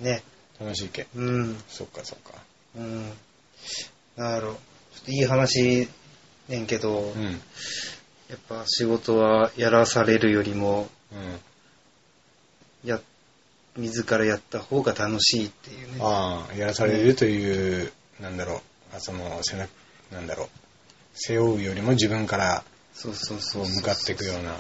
[0.02, 0.24] ね。
[0.60, 1.08] 楽しいけ。
[1.16, 1.64] うん。
[1.70, 2.34] そっかそっか。
[2.76, 3.14] うん。
[4.18, 4.56] なんだろう。
[4.96, 5.88] ちょっといい話
[6.52, 7.22] ねんけど、うん。
[7.22, 7.32] うん。
[7.32, 10.90] やっぱ仕事はやらされるよりも、
[12.86, 13.00] や、
[13.78, 16.00] 自らやった方が楽しいっていうね。
[16.00, 19.70] ああ、やらされるという、なんだろう、あその、背中、
[20.12, 20.50] なんだろう、
[21.14, 23.66] 背負うよりも自分からそうそうそそうう。
[23.68, 24.56] 向かっていくような。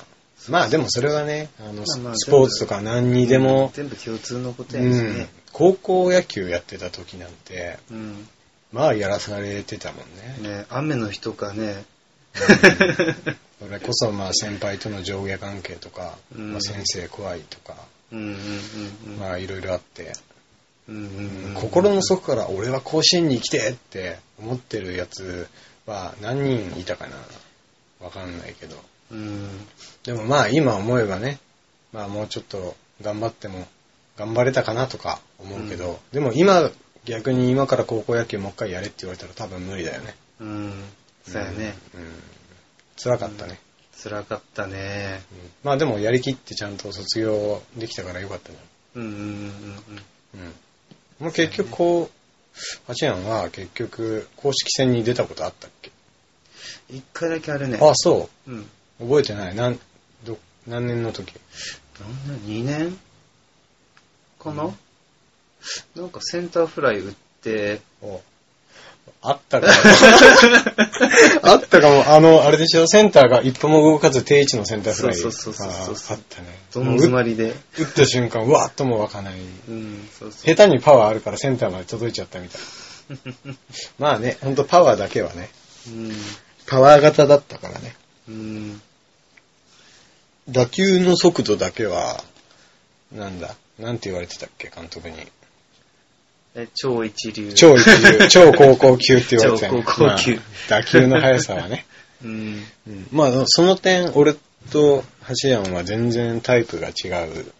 [0.49, 8.27] まあでもそれはね、あの、まあまあスポーツとか何にでも、全部共通のことうんやしね。、高校野球やってた時なんて、うん。
[8.71, 10.49] まあやらされてたもんね。
[10.49, 11.83] ね、雨の日とかね、
[13.65, 17.75] 俺こそまあ先輩との上下関係とか、うんまあ、先生怖いとか、
[18.11, 18.33] うんうんうん
[19.13, 19.19] うん。
[19.19, 20.13] まあいろいろあって、
[20.87, 25.47] うんうんうん、心の底から俺は甲子園に生きてって思ってるやつ
[25.85, 27.17] は何人いたかな
[27.99, 28.77] わかんないけど。
[29.11, 29.49] うん。
[30.03, 31.39] でもまあ今思えばね、
[31.91, 33.67] まあもうちょっと頑張っても
[34.17, 36.71] 頑張れたかなとか思うけど、でも今
[37.05, 40.15] 逆に今から高校野球もう一回やれって言われたら多分無理だよね。
[40.39, 40.83] うん。
[41.25, 41.75] そうやね。
[41.95, 42.23] うん。
[43.01, 43.59] 辛かったね。
[44.03, 45.23] 辛かったね。
[45.31, 48.57] うんまあでもやりきってちゃんと卒業できたからよかったじ
[48.95, 49.23] うんうんうんうん。
[49.23, 50.45] ゃん。
[50.45, 50.53] うん。
[51.19, 55.91] もう結局こう、ハチヤンは結局公式戦に出たことあったっけ？
[56.89, 57.79] 一回だけあるね。
[57.81, 58.59] あ、そうん。
[58.99, 59.05] う。
[59.05, 59.55] 覚えてない。
[59.55, 59.79] なん、
[60.23, 60.37] ど、
[60.67, 61.33] 何年の時？
[61.99, 62.99] なんだ、2年？
[64.39, 64.75] かな、
[65.95, 68.21] なんかセンターフライ打って、お
[69.23, 69.73] あったかも。
[71.43, 72.03] あったかも。
[72.07, 75.15] あの、あれでしょ、センターが一歩も動かず定位置のセンターフライ。
[75.15, 76.59] そうそうそうそうそうああったね。
[76.73, 77.55] どん詰まりで。
[77.77, 79.35] 打った瞬間、うわっとも湧かない。
[79.69, 80.55] うん、そうそう。
[80.55, 82.61] 下手にパワーあるからセンターまで届いちゃったみたい。
[83.99, 85.49] まあね、ほんとパワーだけはね。
[85.87, 86.15] うん。
[86.65, 87.95] パワー型だったからね。
[88.27, 88.81] うん。
[90.49, 92.23] 打球の速度だけは、
[93.11, 95.15] なんだ、なんて言われてたっけ、監督に。
[96.55, 97.53] え、超一流。
[97.53, 101.85] 超一流、超高校級って言われてたよ超高校級まあ打球の速さはね。
[102.23, 102.65] うん。
[102.87, 104.35] うんまあ、その点、俺
[104.69, 105.03] と
[105.43, 107.51] 橋ヤンは全然タイプが違う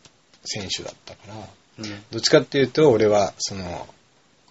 [0.44, 1.36] 選手だったから、
[1.80, 2.04] うん。
[2.12, 3.88] どっちかっていうと、俺は、その、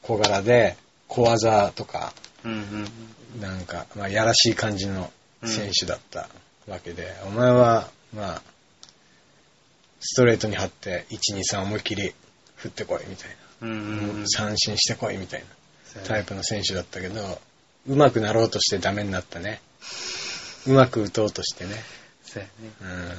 [0.03, 0.77] 小柄で、
[1.07, 2.13] 小技とか、
[2.45, 2.53] うん。
[2.53, 3.41] うん。
[3.41, 5.13] なんか、まあ、やらしい感じの
[5.45, 6.29] 選手だった
[6.67, 8.43] わけで、お前は、まあ、
[10.01, 12.15] ストレートに張って、1、2、3思いっきり
[12.57, 13.35] 振ってこい、みたいうん。
[13.35, 13.35] うん。
[13.35, 13.50] な。
[13.61, 15.45] 三振してこい、みたい
[15.97, 17.41] なタイプの選手だったけど、
[17.87, 19.61] 上手くなろうとしてダメになったね。
[20.67, 21.71] うまく打とうとしてね。
[22.25, 22.71] そうやね。
[22.81, 22.89] うん。
[22.89, 23.17] そうやね。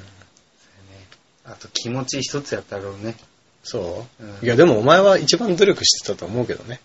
[1.45, 3.15] あと気持ち一つやったろうね。
[3.63, 6.79] そう、うんいや、でもお前は一番努力してたと思うけどね。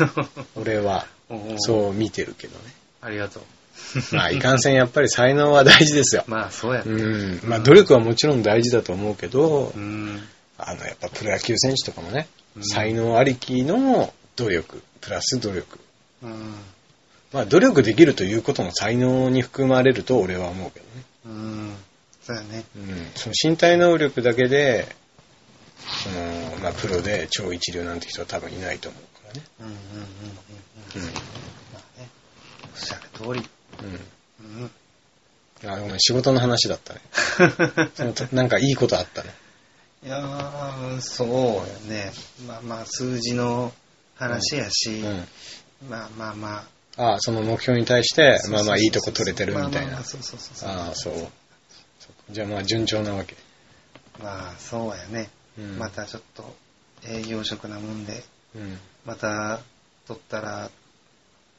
[0.56, 1.34] 俺は、う。
[1.58, 2.72] そう見てるけどね。
[3.00, 3.42] ありがとう。
[4.12, 6.24] まあ、いかんせんやっぱり才能は大事ですよ。
[6.26, 6.90] まあ、そうやね。
[6.90, 7.48] うん。
[7.48, 10.28] まあ、努力はもちろん大事だと思うけどう、ん。
[10.58, 15.78] あの、やっぱプロ野球選手とかもね、うん才能ありきの努力、プラス努力。
[16.22, 16.54] うん。
[17.32, 21.02] まあ、努力できるということも才能に含まれると俺は思うけどね。
[21.26, 21.76] うん。
[22.22, 22.64] そうやね。
[22.76, 23.10] うん。
[23.14, 24.88] その身体能力だけで、
[26.04, 29.42] その、まあ、プロで超一流なんて人は多分いないと思うからね。
[29.60, 31.08] うんうんうんうんうん。
[31.08, 31.14] うん。
[31.72, 32.08] まあね。
[32.72, 33.48] おっしゃる通り。
[33.82, 34.60] うん。
[34.62, 34.70] うん。
[35.70, 37.00] あ、ごめん、仕事の話だったね。
[37.94, 39.34] そのなんかいいことあったね。
[40.08, 42.12] いやー、そうやね。
[42.46, 43.74] まあまあ、数字の
[44.14, 45.28] 話やし、うん。
[45.90, 46.64] まあまあま
[46.96, 47.10] あ。
[47.10, 50.02] ああ、その目標に対して、まあまあいいとこ取れてるみたいな。
[50.02, 50.68] そうそうそう。
[50.70, 51.28] ああ、そう。
[52.30, 53.36] じゃあまあ順調なわけ。
[54.18, 55.28] まあ、そうやね。
[55.58, 55.78] うん。
[55.78, 56.56] またちょっと、
[57.06, 58.24] 営業職なもんで、
[58.56, 58.78] うん。
[59.04, 59.60] また、
[60.06, 60.70] 取ったら、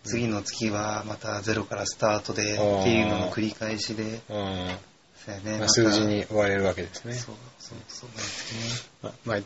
[0.05, 4.77] 次の月はまたゼロからスタートで、っていうのの繰り返しで、うん。
[5.25, 5.59] そうやね。
[5.59, 7.13] まあ、数字に追われるわけですね。
[7.13, 8.89] そう、そう、そうなんですね。
[9.03, 9.37] まあ、まあ、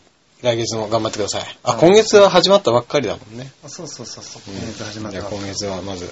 [0.43, 1.57] 来月も頑張ってください。
[1.63, 3.51] あ、あ今月は始まったばっかりだもんね。
[3.63, 4.53] あそうそうそうそう。
[4.53, 5.29] うん今月始まったわ。
[5.29, 6.11] じゃあ今月はまず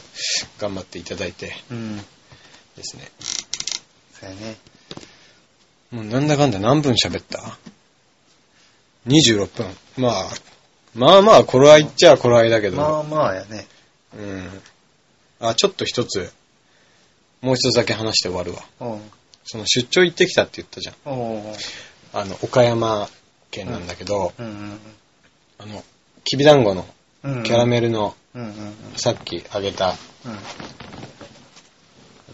[0.57, 1.97] 頑張っていただいてうん。
[1.97, 2.03] で
[2.83, 3.11] すね。
[4.13, 4.57] そうやね。
[5.91, 7.57] もうなんだかんだ何分喋った
[9.07, 9.67] ?26 分。
[9.97, 10.29] まあ、
[10.95, 12.77] まあまあ、頃合いっちゃ頃合いだけど。
[12.77, 13.67] まあまあやね。
[14.17, 14.61] うん。
[15.41, 16.31] あ、ちょっと一つ、
[17.41, 18.63] もう一つだけ話して終わるわ。
[18.79, 18.99] おう
[19.43, 20.95] その出張行ってきたって言ったじゃん。
[22.13, 23.09] あの、岡山
[23.49, 24.79] 県なんだけど、うんうん
[25.57, 25.83] あの、
[26.23, 26.85] きびだんごの
[27.23, 27.37] うん。
[27.37, 27.43] うん。
[27.43, 28.73] キャラメルの、うんうんうん。
[28.95, 30.29] さっきあげたう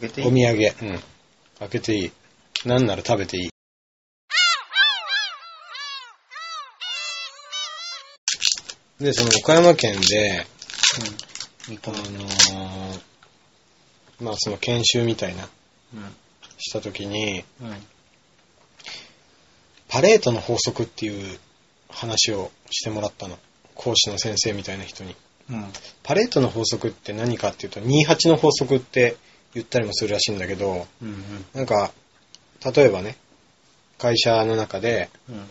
[0.06, 0.10] ん。
[0.10, 0.28] ていい？
[0.28, 0.44] お土
[0.82, 1.00] 産、うん。
[1.60, 2.12] 開けていい。
[2.66, 3.50] なんなら食べていい。
[9.00, 10.46] で、その岡山県で、
[11.68, 11.74] うん。
[11.74, 11.90] 煮あ。
[11.90, 13.02] のー
[14.20, 15.48] まあその研修みたいな、
[15.94, 16.16] うん。
[16.58, 17.88] した時に、うん。
[19.88, 21.40] パレートの法則っていう
[21.90, 23.38] 話をしてもらったの。
[23.76, 25.16] 講師の先生みたいな人に。
[25.50, 25.66] うん。
[26.04, 29.16] パレートの法則って何かっていうと、28の法則って
[29.54, 31.46] 言ったりもするらしいんだけど、うん。
[31.54, 31.92] なんか、
[32.76, 33.16] 例えばね、
[33.98, 35.46] 会社の中で、うん。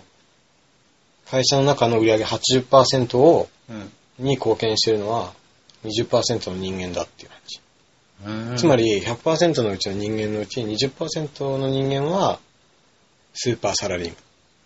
[1.28, 3.92] 会社の中の売上80%を、うん。
[4.18, 5.34] に貢献してるのは
[5.84, 7.60] 20%の人間だっていう話。
[8.24, 8.56] うん。
[8.56, 12.38] つまり100%のうちの人間のうち20%の人間は
[13.34, 14.14] スーパーサラリー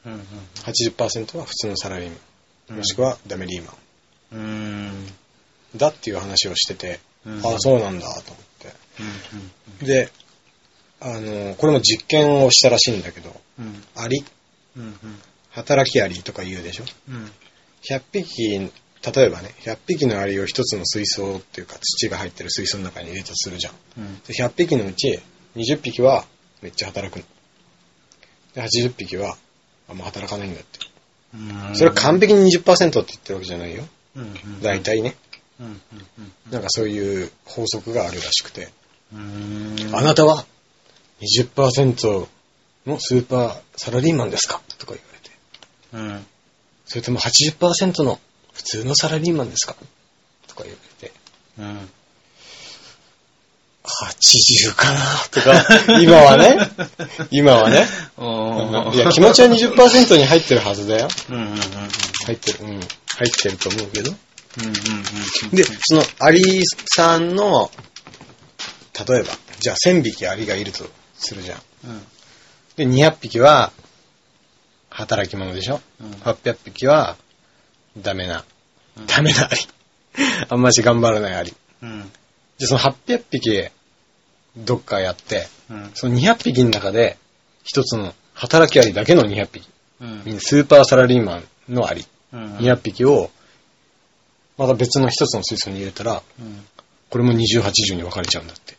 [0.05, 0.15] マン。
[0.15, 0.23] うん。
[0.65, 2.17] 80%は普通のサラリーマ
[2.71, 2.75] うん。
[2.77, 2.79] ン。
[2.79, 3.75] もしくはダメリーマ
[4.33, 4.89] うん。
[4.89, 5.13] ン。
[5.77, 7.47] だっていう話をしてて、うん。
[7.47, 8.73] ああ、そうなんだと思って。
[9.81, 9.87] うん。
[9.87, 10.11] で、
[11.01, 13.83] あの、これも実験をしたらしいんだけど、うん。
[13.97, 14.25] アリ、
[14.77, 14.95] うん。
[15.51, 16.85] 働きアリとか言うでしょ。
[17.09, 17.33] うん。
[17.89, 18.71] 100匹、
[19.03, 23.75] 例えばね、100匹のアリを一つの水槽っていうか土が入ってる水槽の中に入れたとするじゃん。
[23.99, 24.21] うん。
[24.21, 25.21] で100匹のうち
[25.57, 26.27] 20匹は
[26.61, 27.25] めっちゃ働くの。
[28.55, 29.39] で、80匹は
[29.89, 30.79] あんま働かないんだって。
[31.35, 31.77] うん。
[31.77, 33.85] それは完璧に20%って言ってるわけじゃないよ。
[34.17, 34.61] うん。
[34.61, 34.81] 大。
[34.83, 35.15] 体ね。
[36.51, 38.69] なんかそういう法則があるらしくて。
[39.15, 39.77] うん。
[39.93, 40.45] あなたは
[41.23, 42.29] 20%
[42.87, 44.61] のスーパーサラリーマンですか？
[44.79, 46.17] とか言われて。
[46.17, 46.27] うん。
[46.87, 48.19] それとも80%の
[48.53, 49.75] 普通のサラリーマンですか？
[50.47, 51.13] とか言われて。
[51.59, 51.91] うん。
[53.83, 55.01] 80かな？
[55.31, 56.59] とか、今はね、
[57.31, 57.87] 今はね。
[58.19, 61.09] おいや、気持ちは20%に入ってるはずだよ。
[61.31, 61.37] うん。
[61.37, 61.43] うん。
[61.53, 61.59] うん。
[62.27, 62.81] 入ってる、うん。
[62.81, 64.13] 入ってると思うけど。
[64.59, 64.67] うん。
[64.67, 65.51] うん。
[65.57, 66.63] で、そのアリ
[66.95, 67.71] さんの、
[69.09, 70.85] 例えば、じゃあ1000匹アリがいると
[71.19, 71.63] するじゃん。
[71.87, 72.07] うん。
[72.77, 73.73] で、200匹は、
[74.91, 76.11] 働き者でしょうん。
[76.13, 77.17] ?800 匹は、
[77.99, 78.45] ダメな、
[78.97, 79.61] うんダメなアリ。
[80.49, 81.55] あんまし頑張らないアリ。
[81.83, 82.11] うん。
[82.59, 83.69] じゃあその800匹、
[84.57, 85.91] どっかやって、うん。
[85.95, 87.17] その200匹の中で、
[87.65, 89.69] 一つの働きアリだけの200匹。
[90.01, 90.41] うん。
[90.41, 92.07] スーパーサラリーマンのアリ。
[92.33, 92.57] うん。
[92.57, 93.31] 200匹を、
[94.59, 96.67] また別の一つの水槽に入れたら、うん。
[97.09, 98.77] これも20、80に分かれちゃうんだって。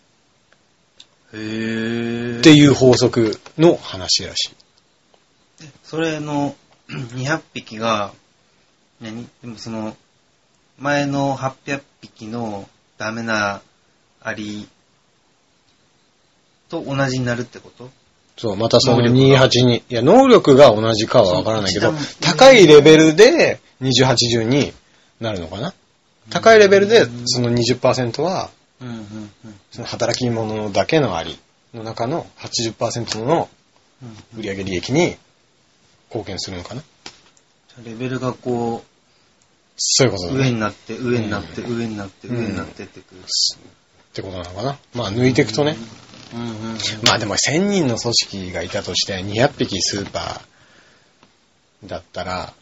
[1.34, 4.52] へーっていう法則の話らし
[5.62, 5.68] い。
[5.84, 6.56] それの
[6.90, 8.14] 200匹が、
[9.02, 9.28] 何？
[9.42, 9.96] でもその、
[10.80, 13.62] 前の800匹のダメな
[14.22, 14.68] アリ
[16.70, 17.90] と同じになるってこと？
[18.38, 19.48] そう、またその能力が。
[19.48, 24.74] 28に、いや、能力が同じかは分からないけど高いレベルで20、80に
[25.20, 25.74] なるのかな？
[26.30, 28.50] 高いレベルでその20%は、
[29.72, 31.38] その働き者だけのアリ
[31.74, 33.50] の中の80%の
[34.02, 35.18] うん売上利益に
[36.10, 36.84] 貢献するのかな？
[37.86, 38.91] レベルがこう、
[39.84, 40.40] そういうことだね。
[40.40, 43.22] 上になって、上になって、うん上になって、うん上になってってくる。
[43.22, 43.24] っ
[44.14, 44.78] てことなのかな。
[44.94, 45.76] まあ抜いていくとね。
[46.34, 46.78] うんうんうん。
[47.04, 52.54] まあでも1000人の組織がいたとして200匹スーパーだったら、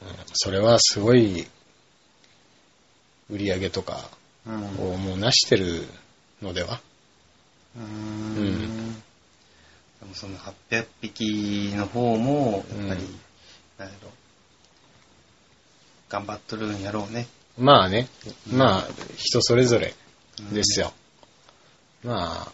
[0.00, 1.46] うんそれはすごい
[3.30, 4.10] 売り上げとか
[4.46, 4.54] うん。
[4.92, 5.86] をもう成してる
[6.42, 6.80] のでは？
[7.76, 8.94] うーうんん。
[8.94, 13.20] でもその800匹の方も、やっぱり、うん
[13.78, 14.10] なんやろ、
[16.14, 17.26] 頑張っとるんやろうね。
[17.58, 18.06] まあね、
[18.52, 19.94] まあ人それぞれ
[20.52, 20.92] ですよ。
[22.04, 22.46] ま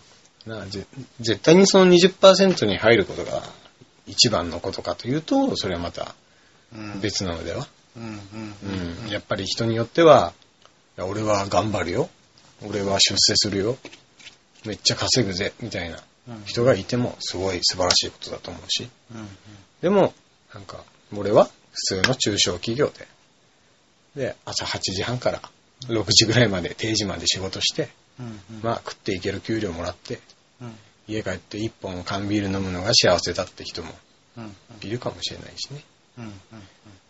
[0.46, 0.86] あ、なあぜ
[1.20, 3.42] 絶対にその20%に入ることが
[4.06, 6.14] 一番のことかというと、それはまた
[6.72, 7.00] うん。
[7.00, 7.66] 別なのでは。
[7.96, 10.32] うんうんうん、やっぱり人によっては、
[10.96, 12.08] 俺は頑張るよ。
[12.66, 13.76] 俺は出世するよ。
[14.64, 15.52] めっちゃ稼ぐぜ。
[15.60, 16.44] みたいなうん。
[16.46, 18.88] 人がいてもすごい素晴らしいことだと思うし。
[19.14, 19.28] うん
[19.82, 20.14] でも、
[20.54, 20.84] なんか、
[21.16, 23.08] 俺は普通の中小企業で、
[24.16, 25.40] で、朝8時半から
[25.86, 28.62] 6時ぐらいまで定時まで仕事して、うんうん。
[28.62, 30.20] まあ食っていける給料もらって、
[30.60, 30.74] うん
[31.08, 33.90] 家帰って1本缶ビール飲むのが幸せだって人も
[34.38, 35.82] うんいるかもしれないしね。
[36.18, 36.32] うんうん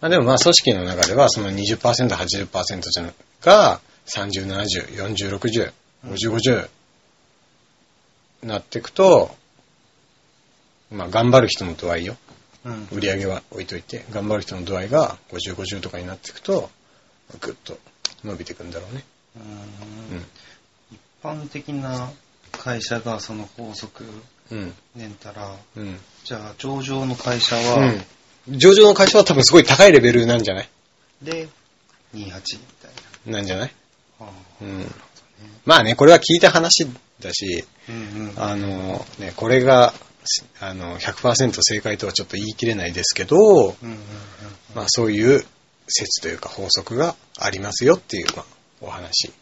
[0.01, 5.73] まあでもまあ組織の中ではその20%、80%じゃなが30、70、40、60、
[6.07, 6.71] 50、50
[8.43, 9.35] なっていくと、
[10.91, 12.17] まあ頑張る人の度合いよ。
[12.65, 16.71] うん売り上げは置いといて、頑張る人の度合いが50、50とかになっていくと、
[17.41, 17.79] ぐっと
[18.25, 19.05] 伸びていくんだろうね。
[19.37, 20.25] うん
[20.93, 22.11] 一般的な
[22.53, 24.05] 会社がその法則。
[24.97, 26.01] ねんたら、うん。
[26.25, 27.93] じゃあ上場の会社は、
[28.49, 28.59] うん。
[28.59, 30.69] 上場の会社は多分すごい高いレベルなんじゃない？
[31.23, 31.47] で、
[32.15, 33.73] 28みたいなんじゃない？
[34.19, 34.27] な。
[34.27, 34.93] はあうん。
[35.67, 36.89] まあね、これは聞いた話
[37.21, 38.43] だし、うんうん。
[38.43, 39.93] あの、ね、これが、
[40.61, 43.77] あの、100%正解とはちょっと言い切れないですけど、
[44.75, 45.45] まあそういう
[45.91, 48.47] 説というか法則がありますよっていう、まあ、
[48.81, 49.33] お話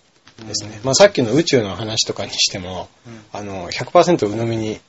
[0.46, 0.80] ですね。
[0.84, 2.88] まあさっきの宇宙の話とかにしても、
[3.32, 4.80] あの、100%鵜呑みに、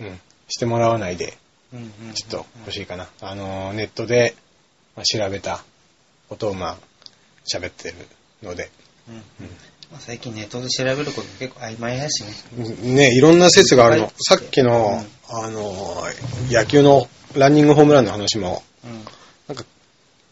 [0.00, 1.36] うん、してもらわないで、
[1.72, 3.08] うんうんうんちょっと欲しいかな。
[3.20, 4.34] あの、ネットで、
[4.96, 5.62] まあ、調べた
[6.28, 6.76] ことを、まあ、
[7.46, 7.94] 喋ってる
[8.42, 8.70] ので、
[9.08, 9.22] うんうん
[9.92, 12.94] まあ、最近ネットで調べること結構曖昧やしね。
[12.94, 14.02] ね、いろんな説があるの。
[14.04, 16.04] はいさっきの、あの、
[16.50, 19.04] 野球のランニングホームランの話も、うん。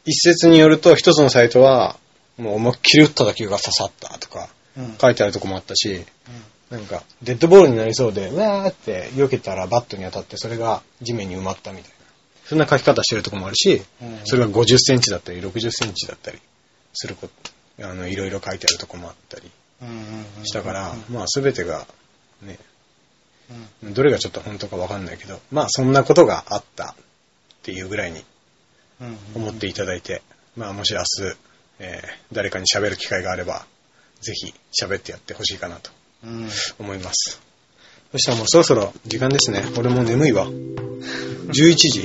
[0.04, 1.96] 一説によると、一つのサイトは、
[2.36, 4.96] もう思いっきり打った打球が刺さったとか、うん。
[4.98, 6.04] 書いてあるとこもあったし、
[6.70, 11.96] なんか、デッドボールになりそうで、うわーって避けたらバットに当たって、それが地面に埋まったみたいな。
[12.44, 16.38] そんな書き方してるとこもあるし、うんそれが50センチだったり、60センチだったり
[16.94, 17.28] するこ
[17.78, 19.50] と、あの、いろいろ書いてあるとこもあったり。
[20.44, 21.86] したからうん、まあ、すべてが、
[22.42, 22.58] ね、
[23.82, 26.94] うんどれがちょっと本当かわかんないけど、まあ、そんなことがあったっ
[27.62, 28.24] ていうぐらいにうん
[29.34, 30.22] 思っていただいて、
[30.56, 31.06] まあ、もし明日、
[31.80, 33.64] えー誰かに喋る機会があれば、
[34.20, 35.90] ぜひ喋ってやってほしいかなと
[36.24, 36.48] うん。
[36.78, 37.40] 思います。
[38.12, 39.62] そしたらもうそろそろ時間ですね。
[39.78, 40.46] 俺もう眠いわ。
[40.48, 42.00] 11時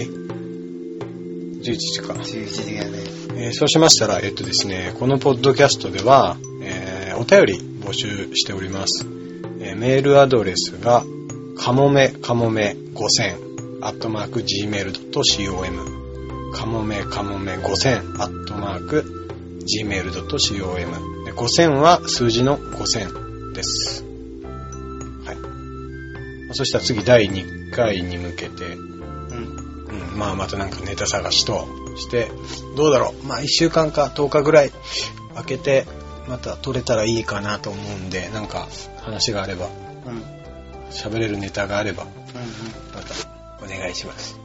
[1.61, 2.13] ?11 時か。
[2.13, 2.99] 11時やね。
[3.35, 9.05] えーそうしましたら、えっとですね、このポッドキャストでは、えーお便り募集しております。
[9.59, 11.03] えーメールアドレスが、
[11.57, 16.02] かもめかもめ5000、アットマーク gmail.com、
[16.53, 19.23] かもめかもめ5000、アットマーク
[19.63, 24.05] gmail.com、で5000は数字の5000です。
[25.25, 25.35] はい。
[25.35, 29.87] まあそしたら次第2回に向けて、うん。
[30.11, 32.29] うん、まあまたなんかネタ探しとして、
[32.77, 33.25] どうだろう。
[33.25, 34.71] まあ1週間か10日ぐらい
[35.33, 35.85] 空けて、
[36.27, 38.67] また撮れたらいいかなと思うんで、なんか
[39.01, 39.69] 話があれば、
[40.05, 40.15] うん。
[40.17, 40.23] うん。
[40.91, 42.09] 喋れるネタがあれば、うん。
[42.93, 43.15] また
[43.65, 44.42] お願いします。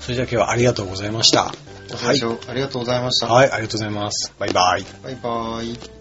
[0.00, 1.52] それじゃあ今日はありがとうございました。
[1.90, 3.26] ご清聴ありがとうございました。
[3.26, 4.32] はい、ありがとうございます。
[4.38, 4.84] バイバイ。
[5.02, 5.99] バイバーイ。